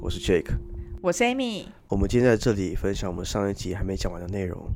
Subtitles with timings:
[0.00, 0.56] 我是 Jake，
[1.02, 1.66] 我是 Amy。
[1.88, 4.70] 我们今天在这里分享我们上一集还没讲完的内容。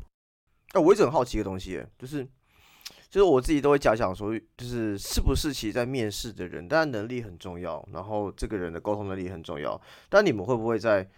[0.72, 2.24] 哎，我一直很好奇一个东西，就是
[3.08, 11.08] 就是我自己都会假想说，就是是不是其实在面试的人，当然能力很重要，然后这个人的沟通能力很重要，但你们会不会在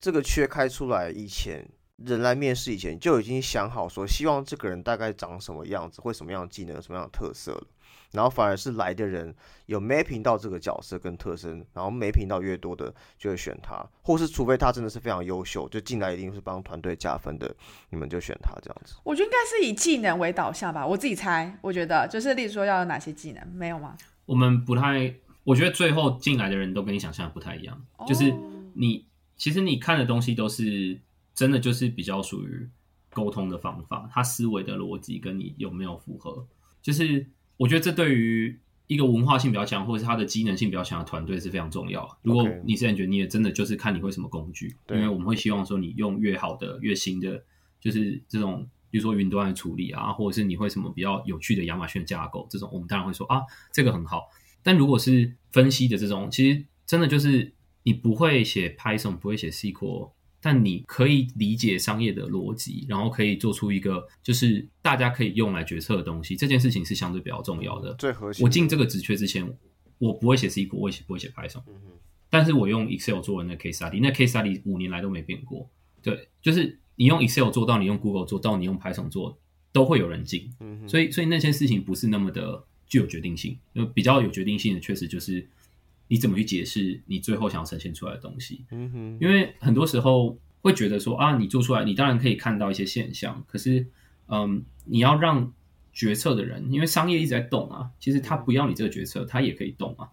[0.00, 7.66] 这个缺开出来以前，人来面试以前就已经想好说，希望这个人大概长什么样子，会什么样的技能，什么样的特色了？
[8.12, 9.34] 然后反而是来的人
[9.66, 17.54] 有没频到这个角色跟特征，然后没频到越多的就会选他，或是除非他真的是非常优秀，就进来一定是帮团队加分的，
[17.90, 18.94] 你们就选他这样子。
[19.04, 23.96] 我觉得应该是以技能为导向吧，我自己猜，我觉得就是例如说要有哪些技能，没有吗？
[24.24, 28.32] 我们不太，我觉得最后进来的人都跟你想象不太一样，就是
[28.74, 30.98] 你其实你看的东西都是
[31.34, 32.68] 真的就是比较属于
[33.10, 36.46] 沟通的方法，他思维的逻辑跟你有没有符合，
[36.80, 37.26] 就是。
[37.56, 42.06] 我觉得这对于一个文化性比较强，或者是它的机能性比较强的团队是非常重要。
[42.22, 47.42] 如果你是 engineer，真的就是看你会什么工具，因为我们会希望说你用越好的、越新的，
[47.80, 54.28] 就是这种，比如说云端的处理啊，或者是你会什么比较有趣的亚马逊的架构，这种我们当然会说啊，这个很好。
[54.62, 60.12] 但如果是分析的这种，其实真的就是你不会写 Python，不会写 SQL。
[60.46, 66.36] 但你可以理解商业的逻辑，然后可以做出一个就是大家可以用来决策的东西。
[66.36, 67.92] 这件事情是相对比较重要的。
[67.94, 68.44] 最核心。
[68.44, 69.44] 我进这个职缺之前，
[69.98, 71.64] 我不会写 SQL，我也不会写 Python。
[71.66, 71.74] 嗯
[72.30, 75.68] 但是我用 Excel 做的那 case study，那 case study 五年来都没变过。
[76.00, 79.36] 对，就是你用 Excel 做到，你用 Google 做到，你用 Python 做，
[79.72, 80.48] 都会有人进。
[80.60, 83.58] 嗯所以，所以那些事情不是那么的具有决定性。
[83.72, 85.44] 因为比较有决定性的，确实就是。
[86.08, 88.64] 你怎么去解释你最后想要呈现出来的东西？
[88.70, 93.86] 嗯哼，因为很多时候会觉得说啊，你做出来，你当然可以看到一些现象，可是，
[94.28, 95.52] 嗯，你要让
[95.92, 100.08] 决策的人，因为商业一直在动啊，其实他不要你这个决策，他也可以动啊。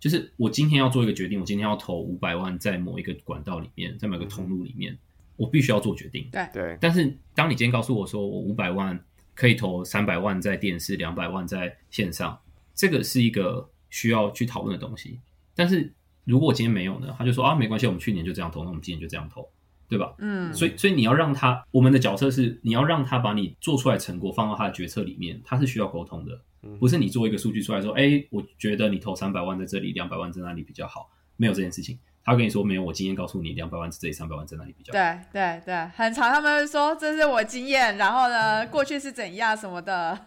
[0.00, 4.98] 就是我今天要做一个决定，我今天要投五百万在某一个管道里面，在某个通路里面，
[5.36, 6.28] 我必须要做决定。
[6.32, 6.76] 对对。
[6.80, 8.98] 但是当你今天告诉我说，我五百万
[9.34, 12.36] 可以投三百万在电视，两百万在线上，
[12.74, 13.68] 这个是一个。
[13.92, 15.20] 需要去讨论的东西，
[15.54, 15.92] 但是
[16.24, 17.14] 如果我今天没有呢？
[17.18, 19.46] 他就说啊，没关系，我们去年就这样投，那我们今年就这样投，
[19.86, 20.14] 对吧？
[20.18, 26.40] 嗯，所以所以你要让他，我们的角色是你要让他把你做出来成果放到他的决策里面，他是需要沟通的，
[26.80, 31.98] 不是你做一个数据出来说，哎，我觉得你投三百万在这里，两百万在那里比较好，没有这件事情。
[32.24, 34.92] 他跟你说没有，我经验告诉你两百万是这里，三百万在哪里比较？
[34.92, 36.32] 对对对，很长。
[36.32, 40.18] 他们说这是我经验，然后呢，过去是怎样什么的。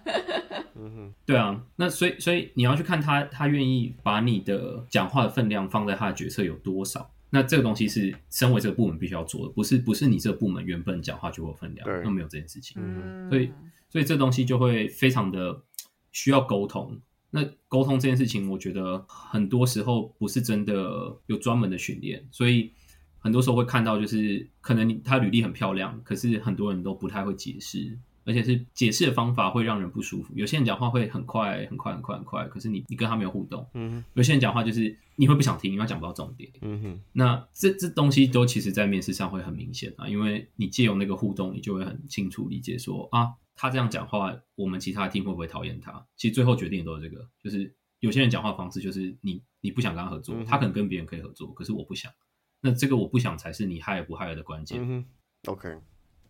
[0.76, 7.10] 嗯哼，对啊，那所以所以你要去看他，他愿意把你的讲话的分量放在他的决策有多少？
[7.30, 12.82] 那这个东西是身为这个部门必须要做的，不是不是你这个部门原本讲话就有分量，那没有这件事情。
[12.82, 13.52] 嗯，所以
[13.90, 15.62] 所以这东西就会非常的
[16.12, 17.00] 需要沟通。
[17.36, 22.72] 那沟通这件事情，我觉得很多时候不是真的有专门的训练，所以
[23.20, 30.34] 很多时候会看到，就是可能他履历很漂亮，可是很多人都不太会解释，而且是解释的方法会让人不舒服。
[30.34, 33.68] 有些人讲话会很快、很快、很快、很快，可是你你跟他没有互动。
[33.74, 34.02] 嗯。
[34.14, 36.50] 有些人讲话就是你会不想听，因为讲不到重点。
[36.62, 37.00] 嗯哼。
[37.12, 43.34] 那这这东西都其实在面试上会很明显啊，因为你借由那个互动，你就会很清楚理解说啊。
[43.56, 46.06] 他这样讲话，我们其他听会不会讨厌他？
[46.18, 52.12] 其实最后决定都是这个，就是有些人讲话方式就是你你不想跟他合作，他可能跟别人可以合作，可是我不想。
[52.60, 55.06] 那这个我不想才是你害不害的关键。
[55.46, 55.70] OK，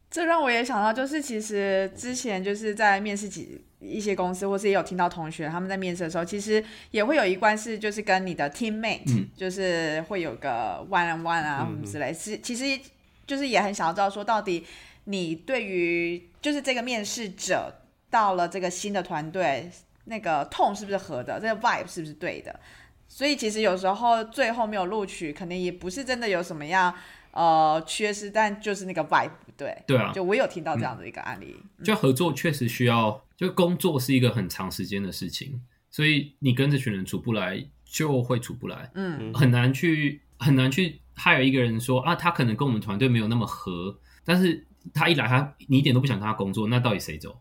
[0.09, 12.80] 这让我也想到，就是其实之前就是在面试几一些公司，或是也有听到同学他们在面试的时候，其实也会有一关是就是跟你的 teammate，就是会有个 one on one 啊什么之类，是其实
[13.25, 14.64] 就是也很想要知道说到底。
[15.05, 17.73] 你对于就是这个面试者
[18.09, 19.71] 到了这个新的团队，
[20.05, 21.39] 那个痛是不是合的？
[21.39, 22.59] 这个 vibe 是不是对的？
[23.07, 26.93] 所以其实有时候最后没有录取，可能也不是真的有什么样
[27.31, 29.78] 呃缺失，但就是那个 vibe 不对。
[29.85, 31.55] 对啊，就我有听到这样的一个案例。
[31.84, 35.61] 就合作确实需要，就工作是一个很长时间的事情，
[35.91, 38.90] 所以你跟这群人处不来，就会处不来。
[38.96, 44.66] 嗯，很难去很难去害有一个人说啊，他可能跟我们团队没有那么合，但是。
[44.93, 47.40] 他一来，他你一点都不想跟他工作，那到底谁走？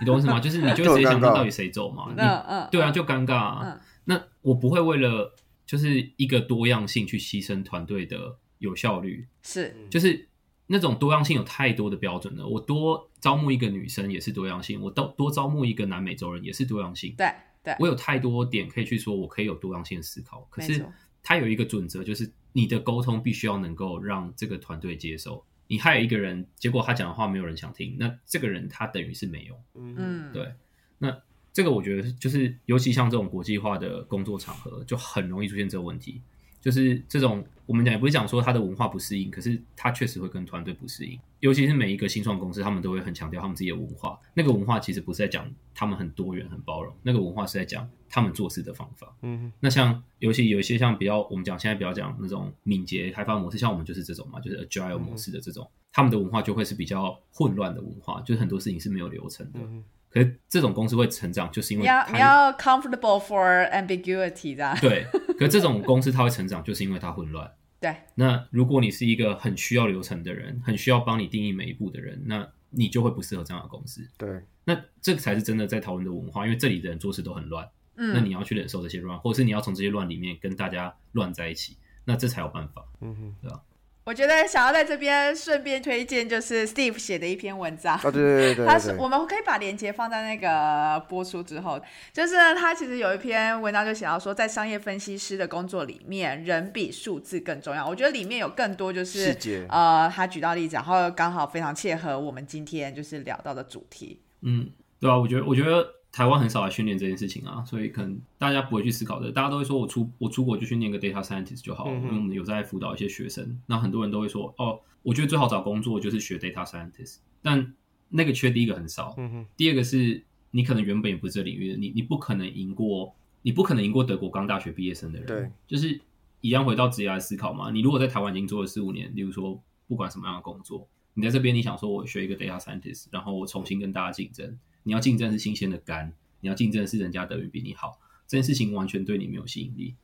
[0.00, 0.40] 你懂我意思吗？
[0.40, 2.06] 就是你 就直接想说到底谁走嘛？
[2.16, 3.34] 嗯嗯，对啊，就尴尬。
[3.34, 5.34] 啊那我不会为了
[5.66, 9.26] 就是一个多样性去牺牲团队的有效率。
[9.42, 10.28] 是，就是
[10.68, 12.46] 那种多样性有太多的标准了。
[12.46, 17.14] 我多招募一个女生也是多样性，我多多招募一个南美洲人也是多样性。
[17.18, 17.28] 对
[17.64, 20.46] 对，我有太多点可以去说，我可以有多样性的思考。
[20.50, 20.86] 可是
[21.20, 25.44] 他有一个准则，就是你的沟通必须要能够让这个团队接受。
[25.68, 29.60] 你害一个人，结果他讲的话没有人想听，那这个人他等于是没有。
[29.74, 30.52] 嗯，对。
[30.98, 31.20] 那
[31.52, 36.22] 这个我觉得就是，尤其像这种国际化的工作场合，就很容易出现这个问题。
[36.66, 41.16] 就是这种我们讲也不是讲说他的文化不适应，可是他确实会跟团队不适应。
[41.38, 44.18] 尤其是每一个新创公司，他们都会很强调他们自己的文化。
[44.34, 49.14] 那个文化其实不是在讲他们很多元、很包容，那个文化是在讲他们做事的方法。
[49.22, 59.60] 嗯，那像尤其有一些像比较我们讲现在比较讲那种敏捷开发模式，像我们就是这种嘛，就是 agile 模式的这种，他们的文化就会是比较混乱的文化，就是很多事情是没有流程的。
[60.08, 64.74] 可是这种公司会成长，就是因为你要你要 comfortable for ambiguity 的。
[64.80, 65.04] 对，
[65.38, 67.50] 可是这种公司它会成长，就是因为它混乱。
[67.78, 74.06] 对，那如果你是一个很需要流程的人，很需要帮你定义每一步的人，那你就会不适合这样的公司。
[74.16, 77.68] 对，那这才是真的在讨论的文化，因为这里的人做事都很乱。
[77.96, 82.84] 嗯，那你要去忍受这些乱，或者是你要从这些乱里面跟大家乱在一起，那这才有办法。
[83.00, 83.62] 嗯哼，对吧？
[84.06, 87.96] 我觉得想要在这边顺便推荐，就是 Steve 写的一篇文章。
[87.96, 91.80] 啊，对对对 他是我们可以把链接放在那个播出之后。
[92.12, 97.84] 就是呢他其实有一篇文章就写到说，在商业分析师的工作里面，人比数字更重要。
[97.84, 99.36] 我觉得里面有更多就是
[99.68, 104.20] 呃，他举到例子，然后刚好非常切合我们今天就是聊到的主题。
[104.42, 104.70] 嗯，
[105.00, 105.95] 对啊，我觉得我觉得。
[106.16, 109.30] 台湾很少来训练这件事情啊，所以可能大家不会去思考的。
[109.30, 113.60] 大家都会说我出我出国就去念个 data scientist 就好了，因为我们有在辅导一些学生。
[113.66, 117.16] 那很多人都会说，哦，我觉得最好找工作就是学 data scientist。
[117.42, 117.74] 但
[118.08, 119.14] 那个缺第一个很少，
[119.58, 125.26] 第二个是你可能原本也不是这领域的，你你不可能赢过，你不可能赢过德国刚大学毕业生的人。
[125.26, 126.00] 对，就是
[126.40, 127.70] 一样回到职业来思考嘛。
[127.70, 136.14] 你如果在台湾已经做了四五年，例如说不管什么样的工作，你在这边你想说我学一个 data scientist，然后我重新跟大家竞争，你要竞争是新鲜的肝。
[136.40, 137.98] 你要竞争的是人家德语比你好，
[138.28, 139.94] 这件事情完全对你没有吸引力。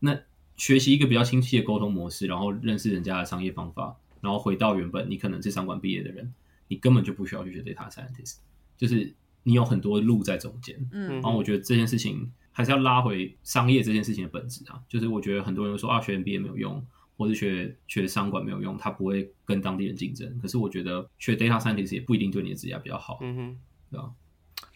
[0.00, 0.18] 那
[0.56, 6.32] 学习一个比较清晰的沟通模式，然后认识人家的商业方法，然后回到原本你可能是商管毕业的人，
[6.66, 8.38] 你根本就不需要去学 data scientist，
[8.76, 10.76] 就是你有很多路在中间。
[10.90, 16.84] 嗯，然后我觉得这件事情还是要拉回商业这件事情的本质啊，就是我觉得很多人说啊，学 MBA 没有用，
[17.16, 20.36] 或是学学商管没有用，他不会跟当地人竞争。
[20.40, 23.18] 可是我觉得学 data scientist 也不一定对你的职业比较好。
[23.20, 23.58] 嗯哼，
[23.90, 24.10] 对吧？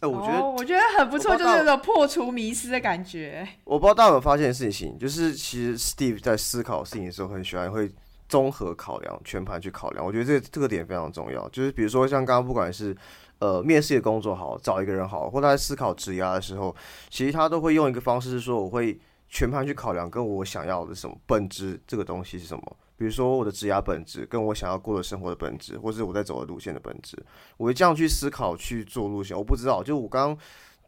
[0.01, 3.49] 哎，我觉得我觉得很不错，就是那种破除迷失的感觉。
[3.65, 7.91] 我不知道大家有没有发现事情，就是其实 Steve 在思考事情的时候，很喜欢会
[8.29, 10.05] 综合考量、全盘去考量。
[10.05, 11.49] 我觉得这这个点非常重要。
[11.49, 12.95] 就是比如说像刚刚不管是
[13.39, 16.77] 呃面试的工作好，找一个人好，或他在思考职涯的时候，
[17.09, 19.01] 其实他都会用一个方式是说，我会
[19.31, 22.77] 全盘去考量，跟我想要的什么本质这个东西是什么。
[22.99, 27.17] 比如说我的职业本质，跟我想要过的生活的本质，或是我在走的路线的本质，
[27.59, 29.37] 我会这样去思考去做路线。
[29.37, 30.39] 我不知道，就我刚刚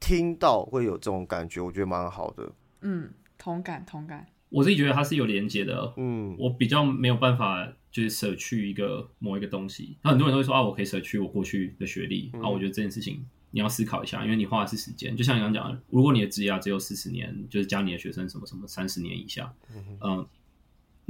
[0.00, 2.50] 听到会有这种感觉，我觉得蛮好的。
[2.80, 4.26] 嗯，同感同感。
[4.48, 5.92] 我自己觉得它是有连接的。
[5.98, 9.98] 嗯，我比较没有办法就是舍去一个某一个东西。
[10.02, 12.30] 那很多人都会说啊，我可以舍去我过去的学历。
[12.42, 15.14] 啊，我觉得这件事情你要思考一下，因为你花的是时间。
[15.14, 19.52] 就像你刚刚讲的，如果你的职业只有四十年，就是教你的学生什么什么三十年以下，
[20.00, 20.26] 嗯。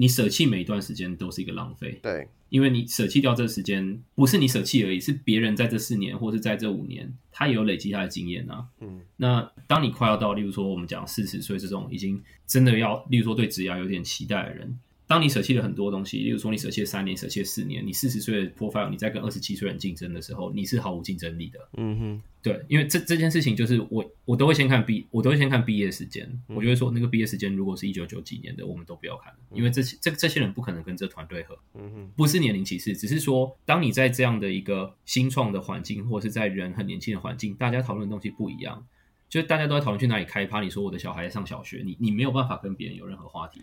[0.00, 8.64] 你舍弃每一段时间都是一个浪费，对，因为你舍弃掉这时间，不是你舍弃而已，是别人在这四年或是在这五年，他也有累积他的经验啊。
[8.80, 14.78] 嗯，那当你快要到，例如说我们讲四十岁这种已经真的要，例如说对职业有点期待的人。
[15.08, 21.58] 当你舍弃了很多东西，例如说你舍弃了三年，舍弃了四年，你四十岁的 profile，你在跟二十七岁人竞争的时候，你是毫无竞争力的。
[21.78, 26.30] 嗯哼，对，因为这这件事情就是我我都会先看毕，我都会先看毕业时间。
[26.48, 31.58] 我就会说那个毕业时间如果是一九九几年的，我们都不要看，因为这些这这些人不可能跟这团队合。
[31.72, 38.86] 嗯哼，不是年龄歧视，只是说当你在这样的一个新创的环境，或者是在人很年轻的环境，大家讨论的东西不一样。
[39.28, 43.62] 就大家都在讨论去哪里开趴，你说我的小孩上小学，你你没有办法跟别人有任何话题。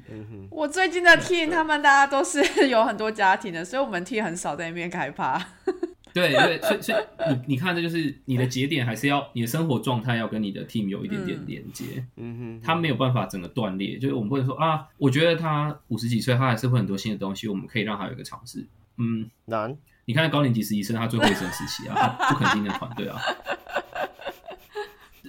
[0.52, 5.44] 我最近的 team 他们大家都是 有很多家庭的，所以我们 team 很少在那边开趴。
[6.14, 12.06] 对对，所以所以你你看，这就是你的节点，还是要你的生活状态要跟你的 team 有一点点连接。
[12.16, 18.66] 嗯哼，他没有办法整个断裂，就是我们不能说啊，我觉得他五十几岁，他还是会很多新的东西，我们可以让他有一个尝试。
[18.98, 19.76] 嗯，难。
[20.06, 23.20] 你看高年级实习生，他最后一生时期啊，他不肯进那团队啊。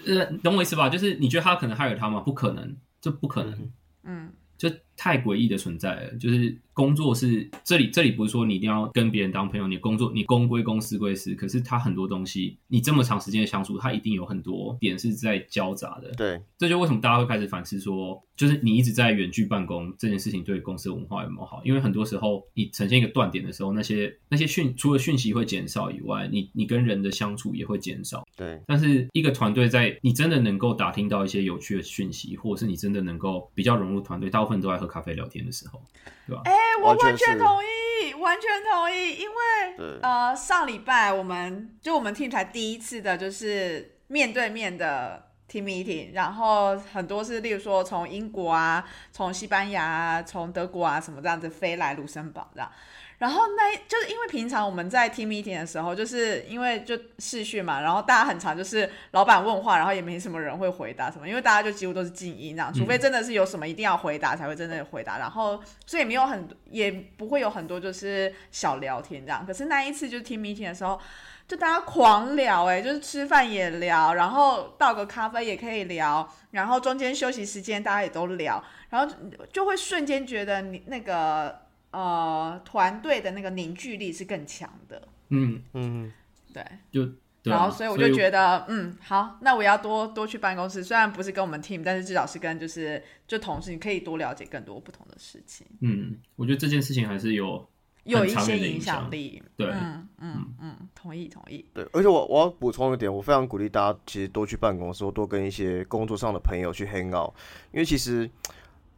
[0.07, 0.89] 呃，懂我意思吧？
[0.89, 2.21] 就是你觉得他可能害了他吗？
[2.21, 3.71] 不可能，这不可能。
[4.05, 6.57] 嗯，就太诡异的存在了，就是。
[6.77, 9.67] 工作是这里，这里不是说你一定要跟别人当朋友。
[9.67, 11.35] 你工作，你公归公，私归私。
[11.35, 16.11] 可是他很多东西，你这么长时间的相处，他一定有很多点是在交杂的。
[16.19, 21.63] 对，这就为什么大家会开始反思说，就是你一直在远距办公这件事情对公司文化有没有好？
[21.65, 28.23] 因为很多时候你呈现一个断点的时候，那些那些讯除了讯息会减少以外，你你跟人的相处也会减少。
[28.37, 35.83] 对，但是一个团队在你真的能够打听到一些有趣的讯息，或者是你真的能够比较融入团队，大部分都在喝咖啡聊天的时候，
[36.27, 36.43] 对吧？
[36.45, 52.71] 哎，我完全同意，完全同意，因为呃，上礼拜我们就我们 team 才第一次的，就是面对面的 team meeting，然后很多是例如说从英国啊、从西班牙啊、从德国啊什么这样子飞来卢森堡这样。
[53.19, 69.47] 然后那就是因为平常我们在 team meeting 的时候，就是因为就视讯嘛，然后大家很常就是老板问话，然后也没什么人会回答什么，因为大家就几乎都是静音这样，除非真的是有什么一定要回答才会真的回答，然后所以没有很也不会有很多就是小聊天这样。
[69.47, 71.01] 可是那一次就 team meeting 的时候，
[71.49, 79.15] 就大家狂聊哎，就是吃饭也聊，然后倒个咖啡也可以聊，然后中间休息时间大家也都聊，然后
[79.51, 81.65] 就会瞬间觉得你那个。
[81.97, 85.09] 呃，团队的那个凝聚力是更强的。
[85.31, 86.13] 嗯嗯，
[86.53, 86.63] 对，
[86.93, 87.11] 就
[87.43, 95.67] 然后所以我就觉得，嗯，好，那我要多多去办公室，虽然不是跟我们 team，但是至少是跟就是就同事，你可以多了解更多不同的事情。
[95.81, 97.67] 嗯，我觉得这件事情还是有
[98.05, 99.43] 有一些影响力。
[99.57, 101.65] 对，嗯嗯嗯，同意同意。
[101.73, 107.33] 对，而且我我要补充一点，我非常鼓励大家其实多去办公室，多跟一些工作上的朋友去 hang out，
[107.73, 108.31] 因为其实。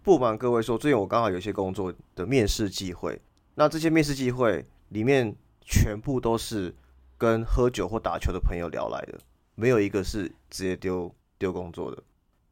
[0.09, 3.21] 不瞒各位说，最近我刚好有一些工作的面试机会，
[3.57, 6.75] 那这些面试机会里面全部都是
[7.19, 9.19] 跟喝酒或打球的朋友聊来的，
[9.55, 12.03] 没有一个是直接丢丢工作的。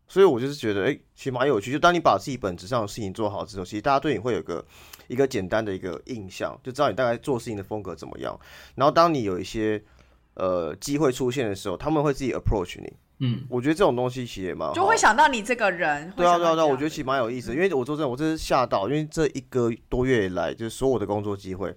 [0.07, 1.73] 所以我就是觉得，哎，其实蛮有趣。
[1.73, 4.63] 就当你把自己本质上的事情做好之后，其实大家对你会有个
[5.09, 8.39] 一个简单的一个印象，就知道你大概做事情的风格怎么样。
[8.75, 9.83] 然后当你有一些
[10.35, 12.93] 呃机会出现的时候，他们会自己 approach 你。
[13.19, 16.11] 嗯，我觉得这种东西其实也蛮就会想到你这个人。
[16.17, 17.53] 对啊，对啊，对啊，我觉得其实蛮有意思。
[17.55, 21.75] 因为我说真的，我真是吓到，因为这一个多月以来，就是所有的工作机会，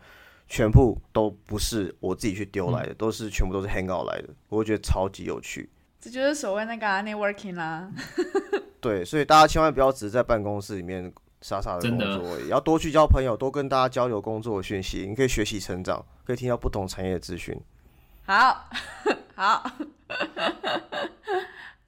[0.47, 4.29] 全部都不是我自己去丢来的，都是全部都是 hang out 来的。
[4.49, 5.69] 我觉得超级有趣。
[6.01, 7.89] 这就是所谓那个 networking 啦。
[8.81, 17.57] 对，所以大家千万不要只是在办公室里面傻傻的工作，也要多去交朋友，多跟大家交流工作的讯息，你可以学习成长，可以听到不同产业的资讯。
[18.25, 18.69] 好
[19.35, 19.71] 好。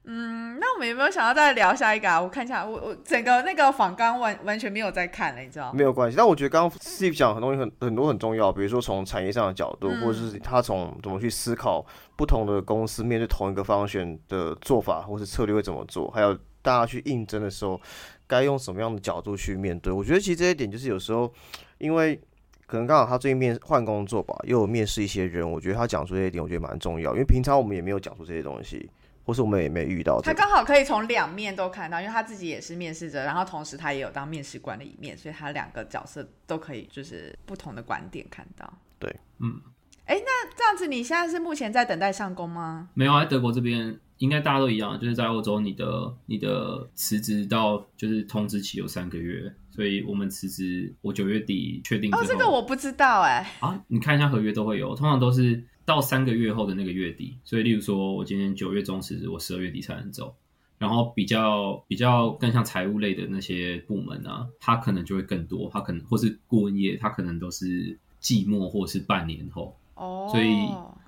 [0.04, 2.20] 嗯，那我们有没有想要再聊下一个啊？
[2.20, 17.80] 我看一下，我我整个那个访纲完完全没有在看了，你知道没有关系，但我觉得刚刚 Steve 讲很多东西很很多很重要，比如说从产业上的角度，或者是他从怎么去思考不同的公司面对同一个方选的做法或是策略会怎么做，还有大家去应征的时候
[18.26, 19.92] 该用什么样的角度去面对。
[19.92, 21.32] 我觉得其实这一点就是有时候，
[21.78, 22.20] 因为
[22.66, 28.90] 可能刚好他最近面换工作吧，又有面试一些人，我觉得他讲出这些点，我觉得蛮重要，因为平常我们也没有讲出这些东西。
[29.24, 38.72] 或是我们也没遇到，他刚好可以从两面都看到，因为他自己也是面试者，然后同时他也有当面试官的一面，所以他两个角色都可以就是不同的观点看到。
[38.98, 39.60] 对，嗯，
[40.06, 42.88] 哎，那这样子你现在是目前在等待上工吗？
[42.94, 52.12] 没有，在德国这边应该大家都一样，就是在欧洲，你的你的辞职到就是通知期有三个月，所以我们辞职我九月底确定。
[52.12, 53.54] 哦，这个我不知道哎。
[53.60, 55.62] 啊，你看一下合约都会有，通常都是。
[55.84, 60.34] 到三个月后的那个月底，所以例如说，我今年九月中辞职，我十二月底才能走。
[60.78, 69.76] 然后比较比较更像财务类的那些部门啊，他可能就会更多，他可能或是顾问业，它可能都是季末或是半年后。
[69.94, 70.28] 哦。
[70.28, 70.52] 所以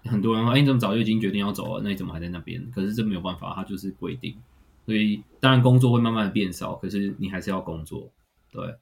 [0.08, 1.82] 很多人说：“哎，你怎么早就已经决定要走了？
[1.82, 4.36] 那你怎么还在那边？”可是这没有办法，它就是规定。
[4.86, 8.08] 所以当然工作会慢慢的变少，可是你还是要工作。
[8.52, 8.76] 对。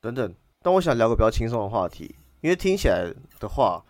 [0.00, 3.84] 等等，但我想聊个比较轻松的话题，因为听起来的话。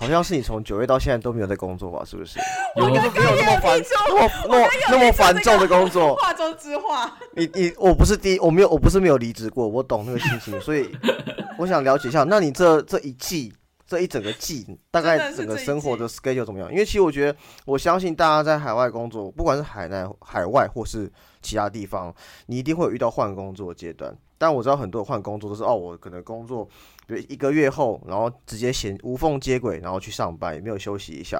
[0.00, 2.02] 好像是你从九月到现在都没有在工作吧？
[2.06, 2.38] 是不是？
[2.74, 3.78] 我刚刚有那么繁
[4.08, 6.16] 那么那么那么繁重的工作？
[6.16, 7.14] 话中之话。
[7.34, 10.90] 你你我不是第一，我没有我不是没有离职过，我懂那个心情，所以
[11.58, 12.24] 我想了解一下。
[12.24, 13.52] 那你这这一季
[13.86, 16.70] 这一整个季，大概整个生活的 schedule 怎么样？
[16.72, 22.14] 因为其实我觉得，我相信大家在海外工作，不管是海内海外或是其他地方，
[22.46, 24.14] 你一定会有遇到换工作阶段。
[24.38, 26.64] 但我知道很多换工作都是哦，我可能工作
[27.06, 27.20] 比如。
[27.28, 31.36] 一个月后，然后直接衔无缝接轨，然后去上班，也没有休息一下，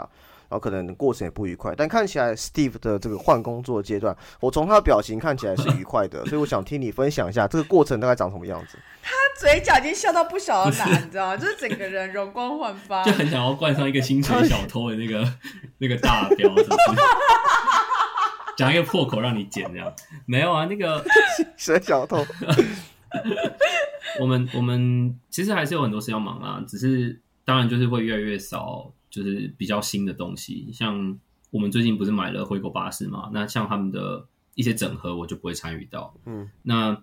[0.49, 1.75] 然后可能过程也不愉快。
[1.75, 8.79] 但看起来 Steve 的这个换工作阶段，我从他的表情看起来是愉快的，所以我想听你分享一下这个过程大概长什么样子。
[9.03, 11.37] 他嘴角已经笑到不小的难，你知道吗？
[11.39, 15.27] 就是整个人容光焕发，就很想要冠上一个薪水小偷的那个
[15.79, 17.01] 那个大标，是不是？
[18.61, 19.91] 讲一个破口让你剪这样？
[20.27, 21.03] 没有啊，那个
[21.35, 22.19] 薪水小偷。
[24.21, 30.69] 我们我们其实还是有很多事要忙啊，只是当然就是会越来越少，就是比较新的东西。
[30.75, 31.19] 像
[31.51, 33.31] 我们最近不是买了回狗巴士嘛？
[33.33, 36.15] 那像他们的一些整合，我就不会参与到。
[36.27, 37.03] 嗯，那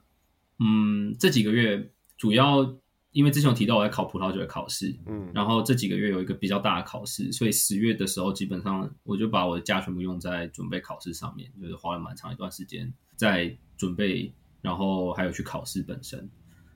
[0.59, 2.75] 嗯，这几个月主要
[3.17, 14.31] 因为之前有提到我在考葡萄酒的考试，嗯，然后这几个月有一个比较大的考试，所以十月的时候基本上我就把我的假全部用在准备考试上面，就是花了蛮长一段时间在准备，
[14.61, 16.29] 然后还有去考试本身。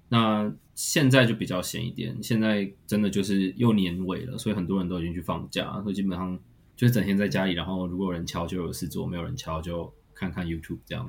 [0.09, 6.39] 那现在就比较闲一点，现在真的就是又年尾了，所以很多人都已经去放假，所以基本上
[6.75, 11.07] 就是整天在家里，然后如果有人敲就有事做，没有人敲就看看 YouTube 这样，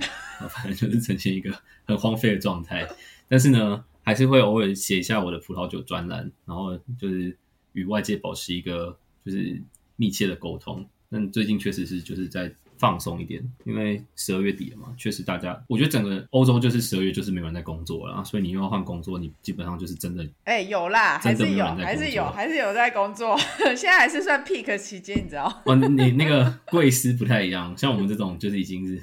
[0.51, 1.51] 反正就是呈现一个
[1.85, 2.87] 很荒废的状态。
[3.29, 7.37] 但是呢，还是会偶尔写一下我的葡萄酒专栏，然后就是
[7.73, 9.61] 与外界保持一个就是
[9.97, 10.87] 密切的沟通。
[11.11, 12.53] 但最近确实是就是在。
[12.79, 23.39] 放松一点，因为十二月底了嘛，确实大家，我觉得整个欧洲就是十二月就是没有人在工作了，所以你又要换工作，你基本上就是真的，哎，有啦，还是有，还是有，还是有在工作，
[23.77, 25.45] 现在还是算 peak 期间，你知道？
[25.65, 29.01] 哦，你那个贵司不太一样，像我们这种就是已经是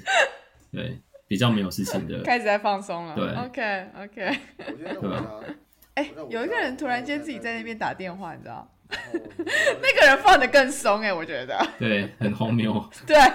[0.70, 0.98] 对
[1.30, 3.14] 比较没有事情的， 开始在放松了。
[3.14, 5.40] 对，OK OK，对吧？
[5.94, 8.68] 哎，有一个人突然间自己在那边打电话，你知道？
[8.90, 11.56] 那个人放的更松哎，我觉得。
[11.78, 12.72] 对，很荒谬。
[13.06, 13.30] 对， 很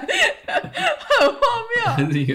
[1.29, 1.39] 荒
[1.97, 2.09] 谬。
[2.09, 2.33] 那个，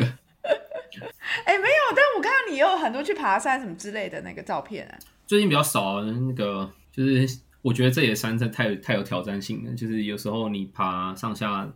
[1.45, 4.97] 哎，没有，但我看到你有很多去爬山什么之类的那个照片啊。
[5.27, 11.71] 最近比较少，那个就是我觉得这里的山真太太有挑战性了，就是有时候你爬上下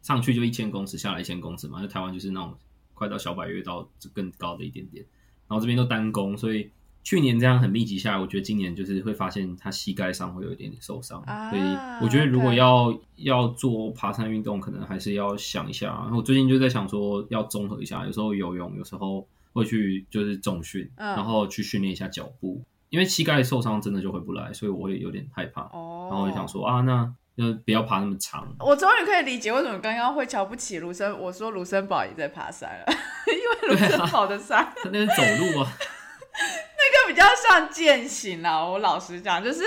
[0.00, 2.56] 上去就一千公尺，下来一千公尺嘛，就台湾就是那种
[3.00, 5.04] 快到小百越到更高的一点点，
[5.48, 6.70] 然后这边都单攻，所以。
[7.02, 11.62] 去年这样很密集下来，我觉得今年就是会发现他膝盖上会有一点点受伤，所以
[12.02, 15.86] 我觉得如果要要做爬山运动，可能还是要想一下。
[16.02, 25.62] 然后最近就在想说要综合一下，有时候游泳，有时候会去就是重训，然后去训练一下脚步，因为膝盖受伤真的就回不来，所以我也有点害怕。
[25.72, 27.10] 哦，然后我就想说啊，那
[27.40, 28.46] 就不要爬那么长。
[28.58, 32.94] 我终于可以理解为什么刚刚会瞧不起卢森，我说卢森堡也在爬山了，
[33.26, 35.72] 因为卢森堡的山他那是走路啊。
[36.32, 39.64] 那个比较像践行啊，我老实讲，就是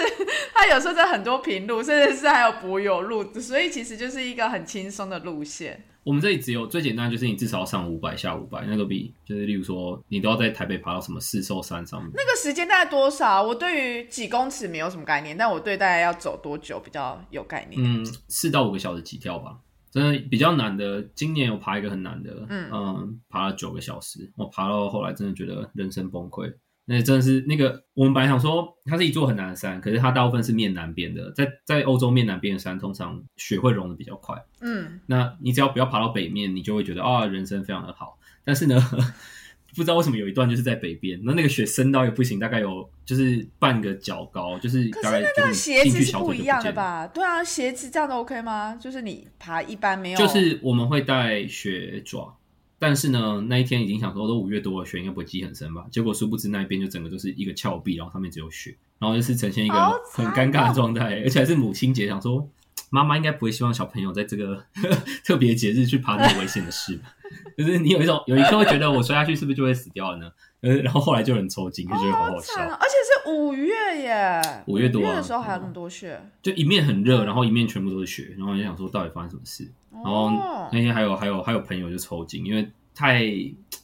[0.53, 5.83] 它有时候在很多平路，甚至是还有柏油路，所以其实就是一个很轻松的路线。
[6.03, 12.11] 我们这里只有最简单，就是你至少要上五百下五百，那个比就是例如说你都要在台北爬到什么四兽山上面。
[12.13, 13.41] 那个时间大概多少？
[13.41, 17.81] 我对于几公尺没有什么概念，但我对大概要走多久比较有概念。
[17.81, 19.57] 嗯，四到五个小时起跳吧，
[19.91, 21.01] 真的比较难的。
[21.15, 26.53] 今年有爬一个很难的，嗯嗯，爬了九个小时，我爬到后来真的觉得人生崩溃。
[26.85, 34.35] 那真的是那个，我们本来想说它是一座很难的山，可是它大部分是面南边的，在在欧洲面南边的山，通常雪会融的比较快。
[34.59, 38.17] 嗯，那你只要不要爬到北面，你就会觉得啊，人生非常的好。
[38.43, 38.77] 但是呢，
[39.75, 47.07] 不知道为什么有一段就是在北边，那那个雪深到也不行，大概有就是半个脚高，就是大概就是鞋子是不一样的吧？
[47.07, 48.75] 对啊，鞋子这样都 OK 吗？
[48.75, 52.37] 就是你爬一般没有，就是我们会带雪爪。
[52.85, 55.85] 但是呢，那一天已经想说都五月多了，雪应该不会积很深吧？
[55.89, 62.45] 结果殊不知那一边就整个就是一个峭壁，然后上面只有雪，然后就是呈现一个很尴尬的状态，而且还是母亲节，想说
[62.93, 64.63] 妈妈应该不会希望小朋友在这个
[65.25, 67.11] 特别节日去爬那么危险的事吧，
[67.57, 70.31] 就是你有一种有一刻会觉得我摔下去是不是就会死掉了呢？
[70.61, 72.93] 呃，然后后来就有人抽筋，就觉得好好笑，而且
[73.25, 79.67] 是五月耶，五月多的时候还有那么多雪，就一面很热，然后一面全部都是雪，然后就想说到底发生什么事。
[79.91, 80.29] 然后
[80.71, 83.23] 那天还有还有还有朋友就抽筋，因为太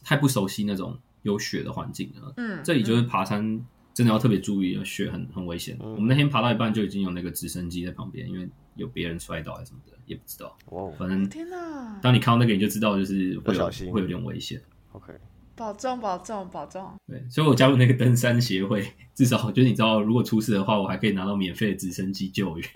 [0.04, 2.32] 太不熟悉那种有雪的环境了。
[2.36, 3.60] 嗯，这里就是爬山
[3.92, 5.76] 真的要特别注意，雪很很危险。
[5.80, 10.56] 我们那天爬到一半就已经有那个直升机在旁边，因为有别人摔倒还是什么的，也不知道。
[10.66, 11.98] 哇，反正天哪！
[12.02, 14.60] 当你看到那个，你就知道就是会小心，会有点危险。
[14.92, 15.12] OK，
[15.54, 16.92] 保重，保重，保重。
[17.06, 22.68] 对，所以我加入那个登山协会，至少就是你知道，如果出事的话，我还可以拿到免费的直升机救援。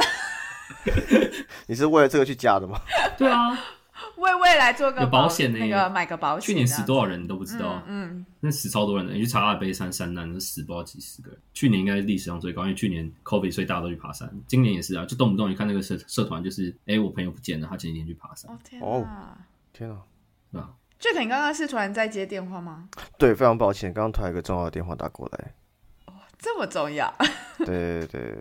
[1.66, 2.80] 你是为了这个去加的吗？
[3.18, 3.58] 对啊，
[4.16, 6.46] 为未来做个有保险的那个买个保险。
[6.46, 9.12] 去年死多少人你都不知道，嗯，那死超多人的。
[9.12, 11.38] 你去查阿北山山难，那死不知道几十个人。
[11.52, 14.28] 去年应该是历史上最高，因为去年 COVID，所以大家都去爬山。
[14.46, 18.50] 今年也是啊，就动不动你看那个社社团，就是哎，我朋友不见了，他前几天去爬山。
[18.50, 19.38] 哦天啊，
[19.72, 20.02] 天啊，
[20.52, 20.70] 对吧？
[20.98, 22.88] 就可能刚刚是突然在接电话吗？
[23.18, 25.52] 对，非常抱歉，刚刚突然一个重要的电话打过来。
[26.38, 27.12] 这么重要？
[27.58, 28.38] 对对对，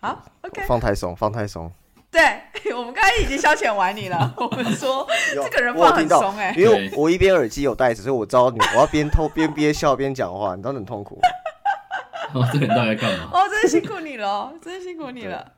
[0.00, 1.72] 好，OK，放太松，放太松。
[2.10, 4.32] 对我们刚才已经消遣完你了。
[4.36, 11.20] 我们说这个人放很松哎，因为我一边耳机有戴着，所以我知道你，我要边偷边憋笑边讲话，你知道很痛苦。
[12.34, 13.30] 哦，这人到底在干嘛？
[13.32, 15.52] 哦，真的辛苦你了，真的辛苦你了。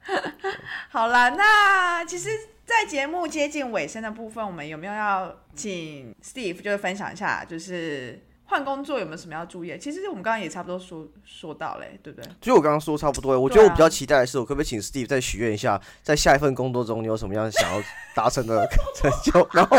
[0.89, 2.31] 好了，那其实，
[2.65, 8.25] 在节目接近尾声的部分，我们有没有要请 Steve 就是分享一下，就是？
[8.51, 9.79] 换工作有没有什么要注意？
[9.79, 12.29] 其实我们刚刚也差不多说说到嘞，对不对？
[12.41, 17.81] 其实我刚刚说差不多，我觉得我比较期待的是，我可不可以请 Steve 再许愿一下，在下一份工作中你有什么样想要
[18.13, 19.49] 达成的 成就？
[19.53, 19.77] 然后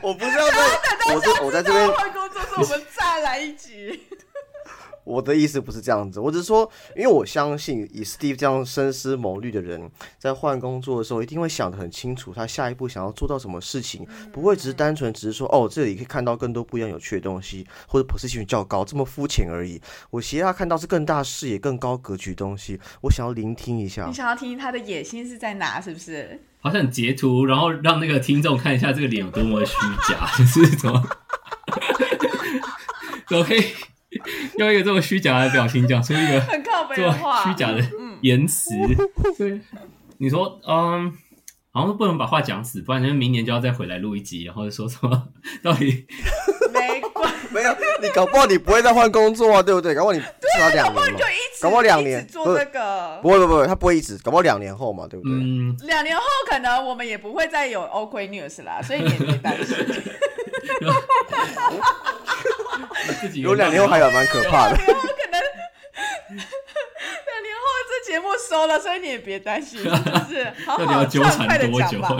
[0.00, 4.07] 我不是要在，我在我在这边换工作，我们再来一集。
[5.08, 19.80] 我的意思不是这样子，我只是说，因为我相信以 Steve 这样深思谋虑的人，在换工作的时候一定会想得很清楚，他下一步想要做到什么事情，不会只是单纯只是说，哦，这里可以看到更多不一样有趣的东西，或者 position 较高，这么肤浅而已。
[20.10, 24.06] 我希望他看到是更大视野、更高格局的东西，我想要聆听一下。
[24.06, 25.80] 你想要听他的野心是在哪？
[25.80, 26.38] 是不是？
[26.60, 29.74] 好想截图，然后让那个听众看一下这个脸有多么虚
[30.08, 31.02] 假， 是怎么？
[33.28, 33.62] 怎么可以
[34.58, 36.40] 用一个这么虚假的表情讲出一个
[36.94, 37.82] 这么虚假的
[38.22, 38.70] 言辞？
[39.38, 39.60] 对，
[40.18, 41.12] 你说，嗯，
[41.72, 45.28] 好像不能把话讲死，不然就明年就要再回来录一集，然后说什么？
[45.62, 46.06] 到底
[46.74, 49.94] 没关没有，你搞不好你不会再换工作啊，对不对？
[49.94, 50.26] 搞不好你至
[50.58, 51.18] 少两年嘛。
[51.60, 55.34] 搞不好两年做这个，不会不会，他不会一直，搞不好两年后嘛，对不对？
[55.34, 59.76] 嗯，两年后可能我们也不会再有 OK News 啦，所以你别担心。
[63.34, 64.76] 有两年后还有蛮可怕的。
[64.76, 65.40] 两年后可能，
[66.30, 69.94] 两年后这节目收了，所以你也别担心，是不
[70.28, 70.44] 是？
[70.66, 72.00] 好好纠缠多久？
[72.00, 72.16] 吧。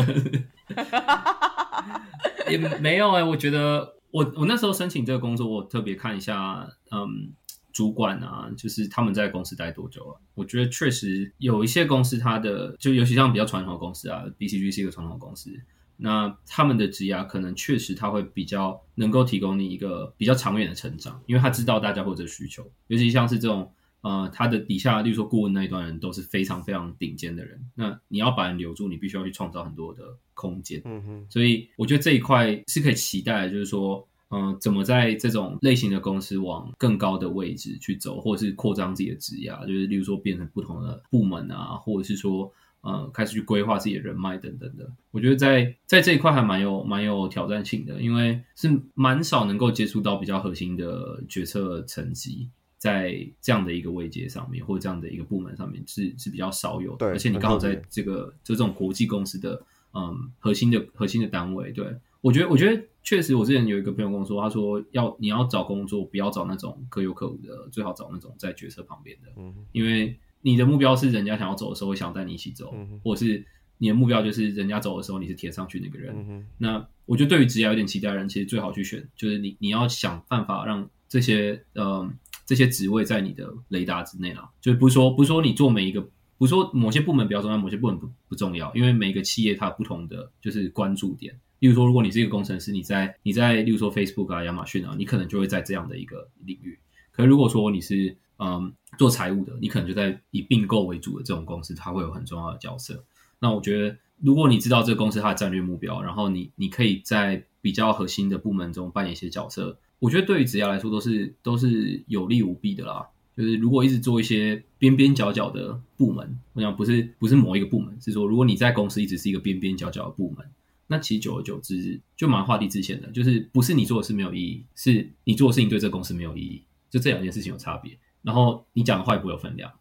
[2.48, 7.34] 也没有哎，我觉得我我那时候申请这个工作，我特别看一下，嗯。
[7.70, 10.18] 主管啊，就是他们在公司待多久啊？
[10.34, 15.50] 我觉得确实有一些公司，它的就尤其像比较传统的公司啊，BCG 是一个传统公司，
[15.98, 34.06] 那他们的职涯可能确实他会比较能够提供你一个比较长远的成长，因为他知道大家会有这需求，尤其像是这种呃，他的底下，例如说顾问那一段人都是非常非常顶尖的人，那你要把人留住，你必须要去创造很多的空间，嗯哼，所以我觉得这一块是可以期待，的，就是说。
[34.30, 42.52] 嗯，怎么在这种类型的公司往更高的位置去走，或者是扩张自己的职涯，就是例如说变成不同的部门啊，或者是说
[42.88, 44.90] 呃开始去规划自己的人脉等等的。
[45.10, 52.48] 我觉得在在这一块还蛮有蛮有挑战性的，因为是蛮少能够接触到比较核心的决策层级，
[52.78, 56.98] 在这样的一个位阶上面，或者这样的一个部门上面是是比较少有的。
[56.98, 61.86] 对，而且你刚好在这个就这种国际公司的嗯核心的核心的单位，对
[62.20, 62.82] 我觉得我觉得。
[63.04, 69.32] 确实，我之前有一个朋友跟我说，他说要你要找工作，不要找那种可有可无的，最好找那种在决策旁边的。
[69.38, 73.44] 嗯，因为你的目标是人家想要走的时候，会想带你一起走，或者是
[73.78, 76.46] 你的目标就是人家走的时候，你是填上去那个人。
[76.58, 82.08] 那我觉得对于职业有点期待的人，其实最好去选，就是你你要想办法让这些呃
[82.46, 84.48] 这些职位在你的雷达之内啊。
[84.60, 86.00] 就是不是说不是说你做每一个，
[86.36, 91.34] 不是说某些部门比较重要，某些部门不不重要，因为每个企业它有不同的就是关注点。
[91.60, 96.78] 例如说，如果你是一个工程师，你在你在例如说 Facebook 啊、亚马逊啊，你可能就会在这样的一个领域。
[97.10, 103.04] 可如果说你是嗯做财务的，你可能就在以并购为主的这种公司，它会有很重要的角色。
[103.38, 113.06] 那我觉得，如果你知道这个公司它的战略目标，然后你你可以在比较核心的部门中扮演一些角色，我觉得对于职业来说都是都是有利无弊的啦。
[113.36, 120.44] 就是如果一直做一些边边角角的部门，我想不是不是某一个部门，是说如果你在公司一直是一个边边角角的部门。
[120.90, 127.92] 那其实久而久之就蛮画地自限的，就是不是你做的事没有意义，是你做的事情对这个公司没有意义，就这两件事情有差别。
[128.28, 129.72] 然后你讲的话也不会有分量，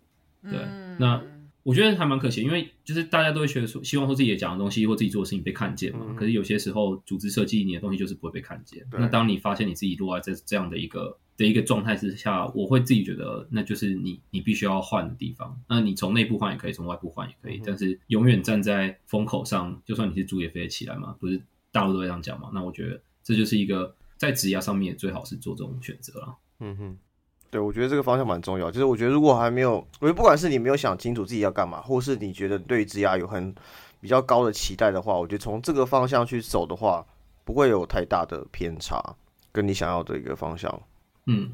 [0.42, 0.54] 对。
[0.98, 1.22] 那
[1.64, 6.14] 我觉得还蛮可惜，因为就是大家都会觉得说，希望说自己讲的东西或自己做的事情被看见嘛。
[6.16, 8.88] 可是有些时候组织设计你的东西就是不会被看见。
[8.92, 11.18] 那当你发现你自己落在这这样的一个。
[11.38, 15.56] 的一个状态之下，我会自己觉得那就是你你必须要换的地方。
[15.70, 21.16] 那你从内部换也可以，从外部换也可以，但是永远站在风口上，就算你是猪也飞得起来嘛？
[21.20, 21.40] 不是
[21.72, 22.50] 大陆都会这样讲嘛？
[22.56, 26.36] 那我觉得这就是一个在职业上面最好是做这种选择了。
[26.60, 26.98] 嗯哼，
[27.50, 28.70] 对，我觉得这个方向蛮重要。
[28.70, 33.54] 就是我觉得如果还没有，我觉得不管是你没有想清楚自己要干嘛，或是你觉得对职业有很
[34.00, 37.06] 比较高的期待的话，我觉得从这个方向去走的话，
[37.46, 39.16] 不会有太大的偏差，
[39.52, 40.82] 跟你想要的一个方向。
[41.26, 41.52] 嗯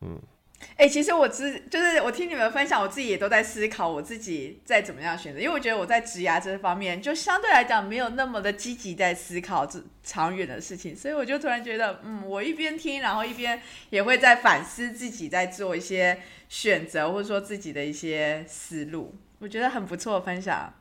[0.00, 0.18] 嗯，
[0.78, 20.72] 哎，其实我只就是我听你们分享，我自己也都在思考我自己在怎么样选择，因为我觉得我在职涯这方面就相对来讲没有那么的积极在思考这长远的事情，所以我就突然觉得，嗯，我一边听，然后一边也会在反思自己在做一些选择，或者说自己的一些思路，我觉得很不错分享，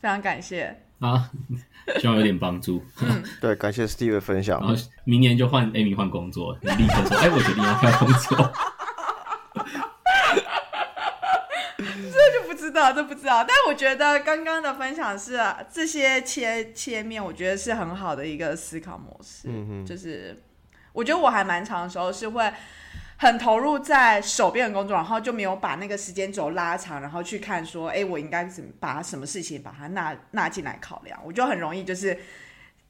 [0.00, 1.30] 非常感谢啊。
[2.00, 2.82] 希望有点帮助。
[3.00, 4.58] 嗯对，感谢 Steve 的分享。
[4.60, 8.52] 然后明年就换 Amy 换工作，你立刻说：“哎，我决定要换工作。”
[11.78, 13.42] 这就不知道，这不知道。
[13.42, 15.40] 但我觉得刚刚的分享是
[15.72, 19.48] 这些切切面，我觉得是很好的一个思考模式。
[19.48, 20.36] 嗯哼，就是
[20.92, 22.52] 我觉得我还蛮长的时候是会。
[23.18, 31.18] 很投入在手边的工作，然后就没有把那个时间轴拉长，然后去看说，哎，我应该怎么把什么事情把它纳纳进来考量？
[31.24, 32.18] 我就很容易就是。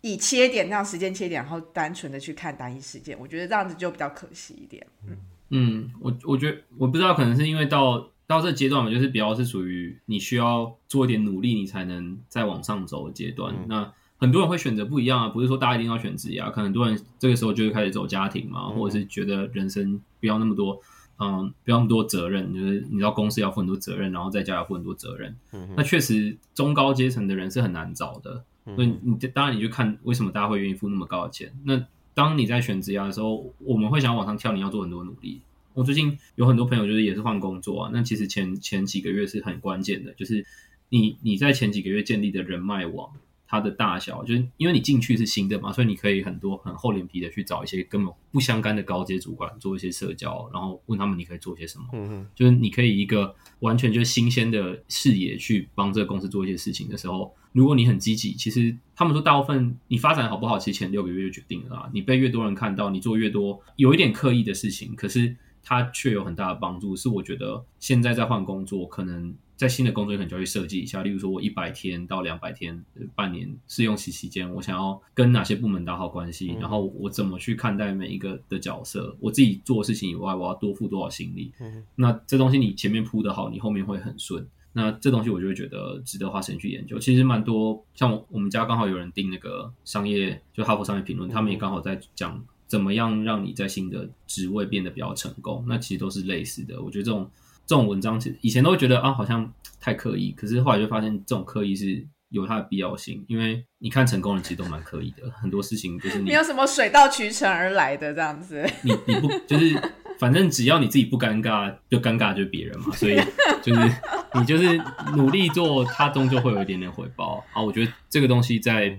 [0.03, 4.87] 以切点这样时间切点，然后单纯的去看单一事件，我觉得这样子就比较可惜一点。
[5.05, 5.16] 嗯
[5.51, 13.55] 嗯，我我觉得我不知道，可能是因为到到这阶段嘛，就是比较是属于你需要做一点努力，你才能再往上走的阶段。
[13.69, 20.81] 那很多人会选择不一样啊，不是说大家一定要选职业，可能很多人这个时候就会开始走家庭嘛，或者是觉得人生不要那么多。
[21.19, 25.35] 嗯，不要那么多责任，就是你知道公司要负很多责任，然后在家要负很多责任。
[25.75, 28.45] 那确实中高阶层的人是很难找的。
[28.75, 31.51] 所以你当然你就看为什么大家会愿意付那么高的钱。
[31.65, 35.41] 那当你在选职涯的时候，我们会想要往上跳，你要做很多努力。
[35.77, 40.45] 我最近有很多朋友就是也是换工作啊，那其实前前几个月是很关键的，就是
[40.89, 43.12] 你你在前几个月建立的人脉网。
[43.49, 51.85] 它的大小，就是因为你进去是新的嘛，所以你可以很多很厚脸皮的去找一些根本不相干的高阶主管做一些社交，然后问他们你可以做些什么。
[51.93, 61.91] 嗯就是你可以一个完全就是新鲜的视野去帮这个公司做一些事情的时候，如果你很积极，其实他们说大部分你发展好不好，其实前六个月就决定了啊。
[61.95, 66.96] 你被越多人看到，你做越多有一点刻意的事情，可是它却有很大的帮助。
[66.96, 69.35] 是我觉得现在在换工作可能。
[69.57, 81.55] 在新的工作可能就要去设计一下，例如说我一百天到两百天、半年试用期期间，我想要跟哪些部门打好关系，然后我怎么去看待每一个的角色，我自己做事情以外，我要多付多少心力。
[81.94, 84.46] 那这东西你前面铺的好，你后面会很顺。
[84.74, 86.98] 那这东西我就会觉得值得花时间去研究。
[86.98, 95.64] 其实蛮多，像我们家刚好有人订那个商业，就哈佛商业评论，他们也刚好在讲怎么样让你在新的职位变得比较成功。
[95.68, 96.83] 那其实都是类似的。
[96.83, 97.31] 我觉得这种。
[97.68, 108.64] 这种文章其实以前都会觉得啊，好像太刻意，可是后来就发现这种刻意是有它的必要性，因为你看成功人其实都蛮刻意的， 很多事情就是没有什么水到渠成而来的这样子。
[108.85, 109.83] 你你不就是
[110.20, 113.16] 反正只要你自己不尴尬，就尴尬就是别人嘛，所以
[113.64, 113.92] 就是
[114.35, 114.81] 你就是
[115.16, 117.61] 努力做，它终究会有一点点回报啊。
[117.61, 118.96] 我觉得这个东西在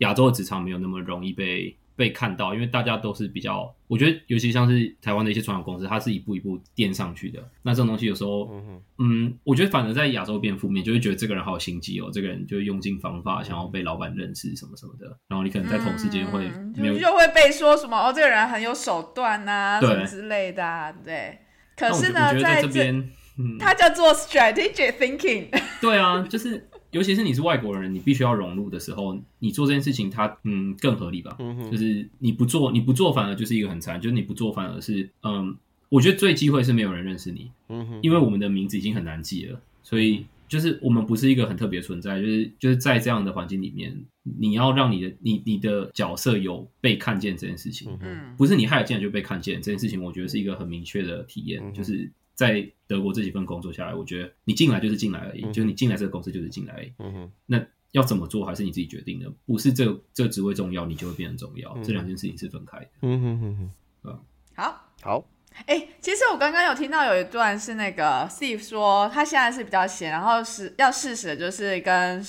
[0.00, 1.74] 亚洲的职场没有那么容易被。
[2.00, 7.38] 被看到，因为大家都是比较，我觉得尤其像是台湾的一些传统公司，它是一步一步垫上去的。
[7.60, 8.50] 那这种东西有时候，
[8.96, 15.14] 嗯，我觉得反而在亚洲变负面，就会觉得这个人好有心机哦，这个人就用尽方法想要被老板认识什么什么的。
[15.28, 21.38] 然后你可能在同事间会没有，就会被说什么哦，这个人很有手段呐，什么之类的，对。
[21.76, 23.10] 可是呢，在这边，
[23.58, 25.48] 它叫做 strategic thinking。
[25.82, 26.66] 对啊，就是。
[26.90, 31.36] 尤其是你是外国人，你必须要融入的时候，你做这件事情，它嗯更合理吧？
[31.70, 35.56] 就是你不做，你不做反而就是一个很惨，就是你不做反而是嗯，
[35.88, 52.10] 我觉得最机会是没有人认识你，嗯因为我们的名字已经很难记了，所以就是我们不是一个很特别存在，就是就是在这样的环境里面，你要让你的你你的角色有被看见这件事情，嗯，不是你害了进来就被看见这件事情，我觉得是一个很明确的体验，就是。
[52.40, 56.90] 在德国这几份工作下来，我觉得你进来就是进来而已，就是你进来这个公司就是进来而已。
[56.98, 61.76] 嗯哼，那要怎么做还是你自己决定的，不是这这个职位重要，你就会变得重要。
[61.84, 62.88] 这两件事情是分开的。
[63.02, 63.70] 嗯哼哼
[64.04, 64.24] 哼，
[64.54, 65.24] 好，好。
[65.66, 72.24] 哎，其实我刚刚有听到有一段是那个 Steve 说他现在是比较闲，然后是要试试的就是跟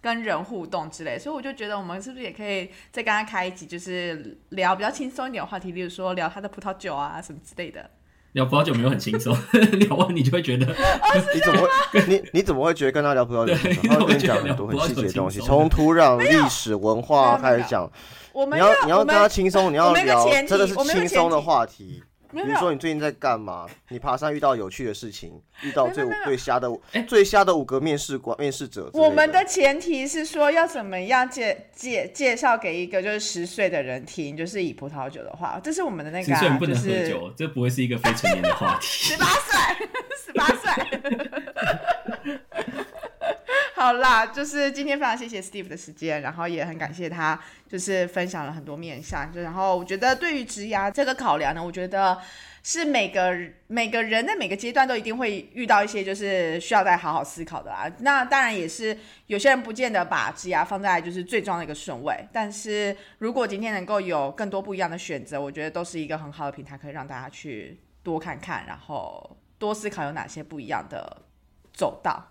[0.00, 7.90] 跟人互动之类，所以我就觉得我们是不是也可以再跟他开一集，就是聊比较轻松一点的话题，例如说聊他的葡萄酒啊什么之类的。
[8.32, 9.36] 聊葡萄酒没有很轻松，
[9.78, 10.66] 聊完你就会觉得，
[11.34, 13.52] 你怎么会你你怎么会觉得跟他聊葡萄酒？
[13.88, 17.90] 然后跟你讲很多很细节的东西，从土壤、历史、文化开始讲。
[18.34, 22.02] 你要你要跟他轻松，你要聊真的是轻松的话题。
[22.32, 23.66] 比如说你最近在干嘛？
[23.88, 26.68] 你爬山遇到有趣的事情，遇到最最瞎的
[27.06, 28.90] 最瞎的五个面试官面试者。
[28.94, 36.34] 我们的前提是说要怎么样介介介绍给一个就是十岁的人听，就是以葡萄酒的话，这是我们的那个。
[36.34, 38.86] 十岁不能喝酒，这不会是一个非成年的话题。
[38.86, 39.88] 十八岁。
[43.82, 47.36] 好啦，就是今天非常谢谢 Steve 的时间，然后也很感谢他，
[47.68, 49.28] 就是分享了很多面向。
[49.32, 52.16] 就然后我觉得对于职涯这个考量呢，我觉得
[52.62, 57.90] 是每个每个人在每个阶段都一定会遇到一些就是需要再好好思考的啊。
[57.98, 71.22] 那当然也是有些人不见得把职涯放在就是最重要的一个顺位，但是如果今天能够有更多不一样的选择，我觉得都是一个很好的平台，可以让大家去多看看，然后多思考有哪些不一样的
[71.72, 72.28] 走道。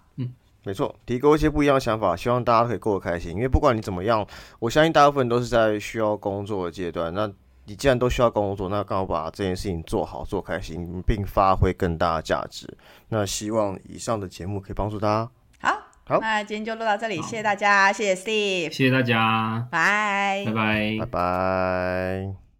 [0.63, 3.31] 没错，提供一些不一样的想法，希望大家可以过得开心。
[3.31, 4.25] 因为不管你怎么样，
[4.59, 7.11] 我相信大部分都是在需要工作的阶段。
[7.13, 7.27] 那
[7.65, 12.67] 你既然都需要工作，那刚好把这件事情做好，做开心，并发挥更大的价值。
[13.09, 15.29] 那希望以上的节目可以帮助大家。
[15.61, 22.50] 好，好，那今天就录到这里，谢谢大家，谢谢 Steve，谢谢大家，拜拜拜拜拜。